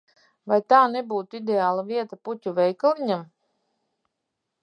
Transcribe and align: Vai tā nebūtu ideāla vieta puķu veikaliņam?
Vai 0.51 0.57
tā 0.73 0.77
nebūtu 0.93 1.37
ideāla 1.39 1.83
vieta 1.91 2.19
puķu 2.29 2.55
veikaliņam? 2.61 3.23